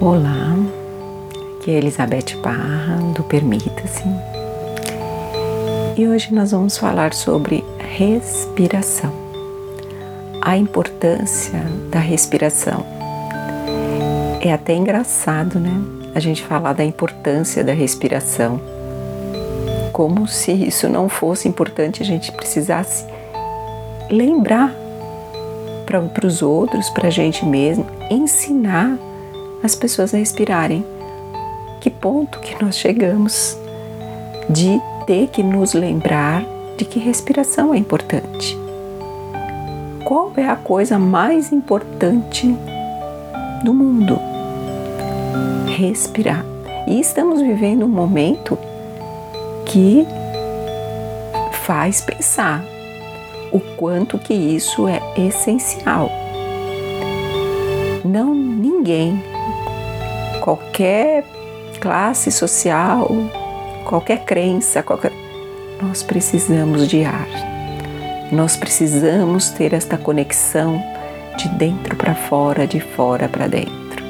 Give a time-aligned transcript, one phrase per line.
[0.00, 0.54] Olá,
[1.56, 4.04] aqui é Elizabeth Parra do Permita-se
[5.96, 9.12] e hoje nós vamos falar sobre respiração,
[10.40, 11.60] a importância
[11.90, 12.86] da respiração.
[14.40, 15.72] É até engraçado, né?
[16.14, 18.60] A gente falar da importância da respiração,
[19.92, 23.04] como se isso não fosse importante, a gente precisasse
[24.08, 24.72] lembrar
[25.84, 28.96] para os outros, para a gente mesmo, ensinar
[29.62, 30.84] as pessoas a respirarem.
[31.80, 33.56] Que ponto que nós chegamos
[34.48, 36.44] de ter que nos lembrar
[36.76, 38.56] de que respiração é importante.
[40.04, 42.54] Qual é a coisa mais importante
[43.64, 44.18] do mundo?
[45.76, 46.44] Respirar.
[46.86, 48.58] E estamos vivendo um momento
[49.66, 50.06] que
[51.64, 52.64] faz pensar
[53.52, 56.10] o quanto que isso é essencial.
[58.04, 59.22] Não ninguém
[60.48, 61.24] qualquer
[61.78, 63.06] classe social,
[63.84, 65.12] qualquer crença, qualquer...
[65.82, 67.28] nós precisamos de ar.
[68.32, 70.82] Nós precisamos ter esta conexão
[71.36, 74.02] de dentro para fora, de fora para dentro.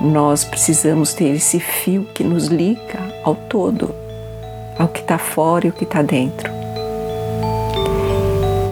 [0.00, 3.94] Nós precisamos ter esse fio que nos liga ao todo,
[4.76, 6.50] ao que está fora e o que está dentro.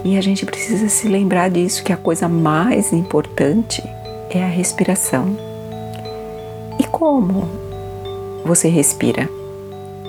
[0.03, 3.81] E a gente precisa se lembrar disso, que a coisa mais importante
[4.29, 5.48] é a respiração
[6.99, 7.47] como
[8.43, 9.29] você respira?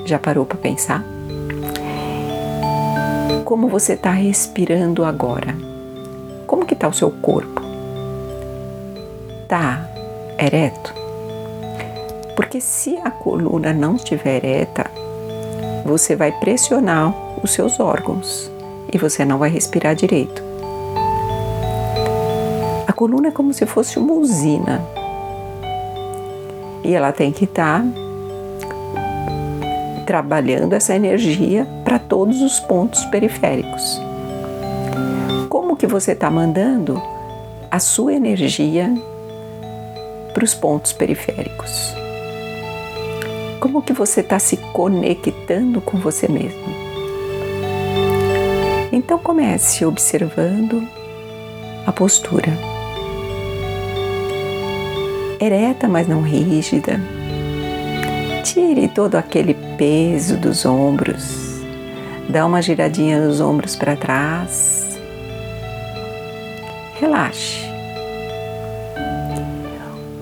[0.04, 1.04] Já parou para pensar?
[3.44, 5.54] Como você está respirando agora?
[6.48, 7.62] Como que está o seu corpo?
[9.46, 9.88] Tá
[10.36, 10.92] ereto?
[12.34, 14.90] Porque se a coluna não estiver ereta,
[15.84, 18.50] você vai pressionar os seus órgãos
[18.92, 20.42] e você não vai respirar direito.
[22.88, 24.84] A coluna é como se fosse uma usina
[26.84, 27.86] e ela tem que estar tá
[30.06, 34.00] trabalhando essa energia para todos os pontos periféricos.
[35.48, 37.00] Como que você está mandando
[37.70, 38.92] a sua energia
[40.34, 41.94] para os pontos periféricos?
[43.60, 46.74] Como que você está se conectando com você mesmo?
[48.90, 50.82] Então comece observando
[51.86, 52.69] a postura
[55.40, 57.00] ereta, mas não rígida.
[58.44, 61.60] Tire todo aquele peso dos ombros.
[62.28, 65.00] Dá uma giradinha nos ombros para trás.
[67.00, 67.64] Relaxe.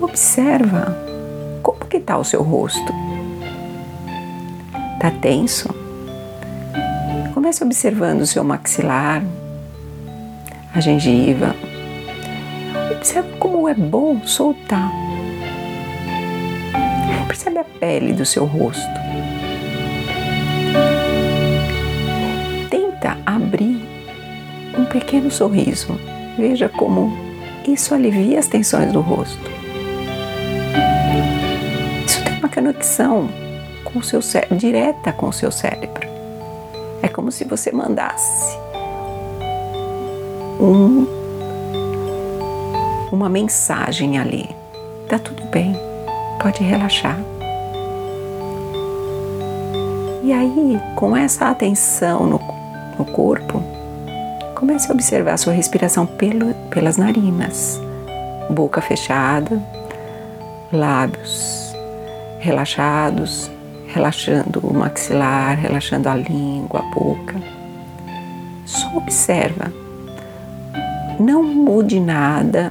[0.00, 0.96] Observa
[1.62, 2.92] como que está o seu rosto.
[4.94, 5.68] Está tenso?
[7.34, 9.22] Comece observando o seu maxilar,
[10.74, 11.54] a gengiva.
[12.90, 15.07] Observe como é bom soltar
[17.28, 18.82] Percebe a pele do seu rosto.
[22.70, 23.86] Tenta abrir
[24.76, 26.00] um pequeno sorriso.
[26.38, 27.12] Veja como
[27.66, 29.50] isso alivia as tensões do rosto.
[32.06, 33.28] Isso tem uma conexão
[33.84, 34.20] com seu
[34.56, 36.08] direta com o seu cérebro.
[37.02, 38.58] É como se você mandasse
[40.58, 41.06] um,
[43.12, 44.48] uma mensagem ali.
[45.08, 45.87] Tá tudo bem
[46.38, 47.18] pode relaxar.
[50.22, 52.40] E aí, com essa atenção no,
[52.98, 53.62] no corpo,
[54.54, 57.80] comece a observar a sua respiração pelo, pelas narinas,
[58.50, 59.62] boca fechada,
[60.72, 61.74] lábios
[62.40, 63.50] relaxados,
[63.86, 67.34] relaxando o maxilar, relaxando a língua, a boca.
[68.64, 69.72] Só observa.
[71.18, 72.70] Não mude nada,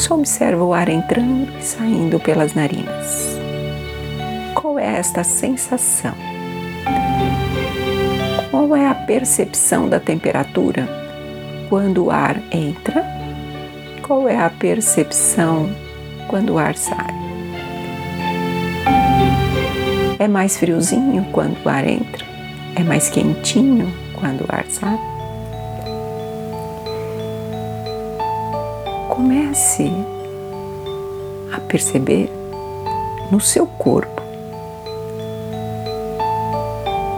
[0.00, 3.38] só observa o ar entrando e saindo pelas narinas.
[4.54, 6.14] Qual é esta sensação?
[8.50, 10.88] Qual é a percepção da temperatura
[11.68, 13.04] quando o ar entra?
[14.02, 15.70] Qual é a percepção
[16.28, 17.14] quando o ar sai?
[20.18, 22.24] É mais friozinho quando o ar entra?
[22.74, 25.19] É mais quentinho quando o ar sai?
[29.20, 29.92] Comece
[31.52, 32.30] a perceber
[33.30, 34.22] no seu corpo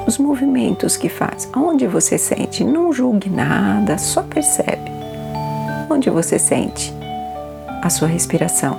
[0.04, 4.90] os movimentos que faz, onde você sente, não julgue nada, só percebe
[5.88, 6.92] onde você sente
[7.80, 8.76] a sua respiração.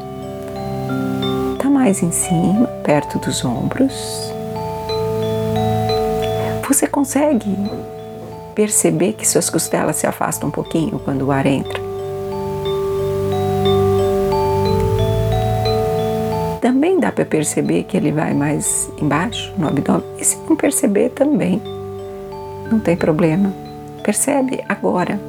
[1.53, 3.93] Está mais em cima, perto dos ombros.
[6.67, 7.55] Você consegue
[8.53, 11.93] perceber que suas costelas se afastam um pouquinho quando o ar entra?
[17.13, 20.04] Para perceber que ele vai mais embaixo no abdômen.
[20.19, 21.62] E se não perceber também,
[22.71, 23.54] não tem problema.
[24.04, 25.19] Percebe agora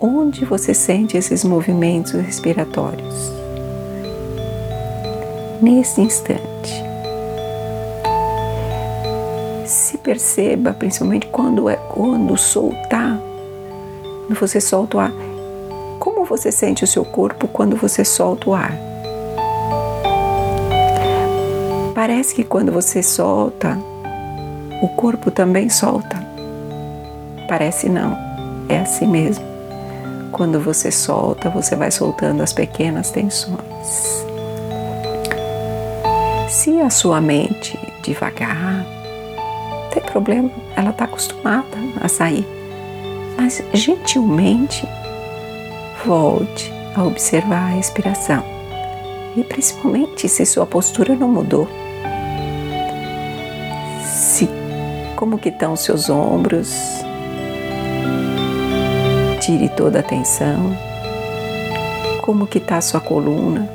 [0.00, 3.32] onde você sente esses movimentos respiratórios.
[5.60, 6.82] Nesse instante.
[9.64, 13.18] Se perceba, principalmente quando é quando soltar,
[14.26, 15.12] quando você solta o ar.
[16.00, 18.91] Como você sente o seu corpo quando você solta o ar?
[21.94, 23.78] Parece que quando você solta,
[24.82, 26.16] o corpo também solta.
[27.46, 28.16] Parece não,
[28.68, 29.44] é assim mesmo.
[30.32, 34.24] Quando você solta, você vai soltando as pequenas tensões.
[36.48, 38.86] Se a sua mente devagar,
[39.92, 42.46] tem problema, ela está acostumada a sair.
[43.36, 44.88] Mas gentilmente
[46.06, 48.42] volte a observar a respiração.
[49.36, 51.68] E principalmente se sua postura não mudou.
[55.22, 56.74] Como que estão os seus ombros?
[59.40, 60.76] Tire toda a tensão.
[62.22, 63.70] Como que está a sua coluna?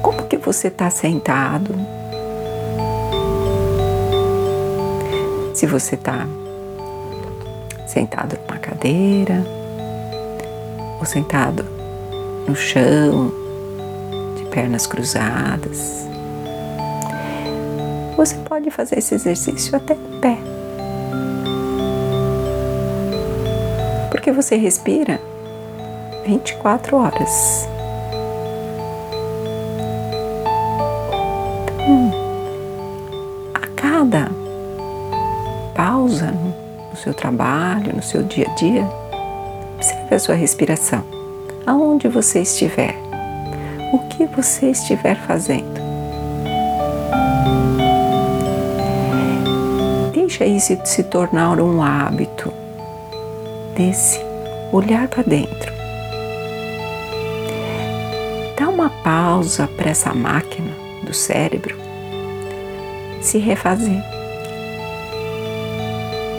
[0.00, 1.74] Como que você está sentado?
[5.52, 6.28] Se você está
[7.88, 9.44] sentado numa cadeira
[11.00, 11.64] ou sentado
[12.46, 13.32] no chão,
[14.36, 16.08] de pernas cruzadas.
[18.60, 20.38] Pode fazer esse exercício até em pé.
[24.20, 25.18] porque você respira
[26.26, 27.66] 24 horas.
[31.72, 32.10] Então,
[33.54, 34.30] a cada
[35.74, 36.32] pausa
[36.90, 38.86] no seu trabalho, no seu dia a dia,
[39.74, 41.02] observe a sua respiração.
[41.66, 42.94] Aonde você estiver,
[43.92, 45.89] o que você estiver fazendo.
[50.40, 52.50] Deixa isso se tornar um hábito
[53.76, 54.18] desse
[54.72, 55.70] olhar para dentro.
[58.56, 60.70] Dá uma pausa para essa máquina
[61.04, 61.76] do cérebro
[63.20, 64.02] se refazer,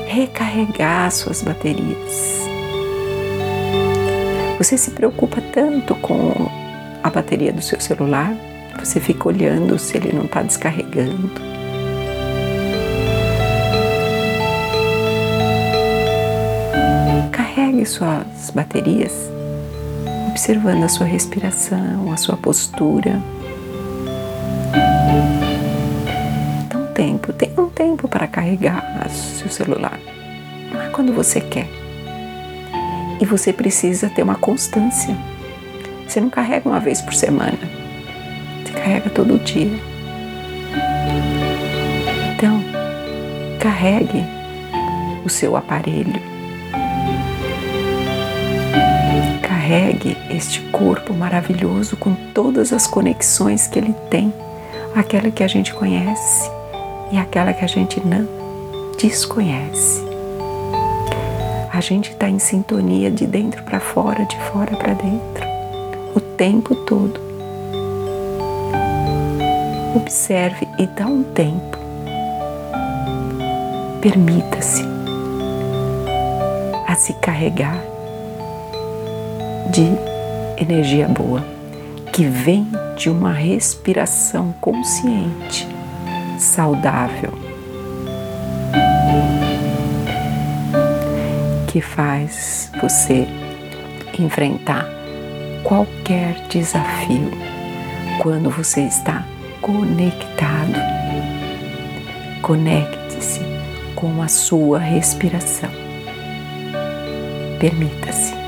[0.08, 2.42] recarregar suas baterias.
[4.58, 6.50] Você se preocupa tanto com
[7.04, 8.34] a bateria do seu celular,
[8.80, 11.61] você fica olhando se ele não está descarregando
[17.86, 19.12] Suas baterias,
[20.30, 23.22] observando a sua respiração, a sua postura.
[26.70, 30.00] Dá um tempo, tem um tempo para carregar seu celular.
[30.72, 31.68] Não é quando você quer.
[33.20, 35.16] E você precisa ter uma constância.
[36.08, 37.60] Você não carrega uma vez por semana.
[38.64, 39.80] Você carrega todo dia.
[42.36, 42.64] Então,
[43.60, 44.24] carregue
[45.26, 46.31] o seu aparelho
[49.72, 54.34] carregue este corpo maravilhoso com todas as conexões que ele tem,
[54.94, 56.52] aquela que a gente conhece
[57.10, 58.28] e aquela que a gente não
[59.02, 60.04] desconhece.
[61.72, 65.48] A gente está em sintonia de dentro para fora, de fora para dentro,
[66.14, 67.18] o tempo todo.
[69.96, 71.78] Observe e dá um tempo.
[74.02, 74.84] Permita-se
[76.88, 77.91] a se carregar
[79.72, 79.90] de
[80.62, 81.44] energia boa,
[82.12, 85.66] que vem de uma respiração consciente,
[86.38, 87.32] saudável,
[91.68, 93.26] que faz você
[94.20, 94.86] enfrentar
[95.64, 97.32] qualquer desafio
[98.22, 99.24] quando você está
[99.62, 100.76] conectado.
[102.42, 103.40] Conecte-se
[103.96, 105.70] com a sua respiração.
[107.58, 108.41] Permita-se.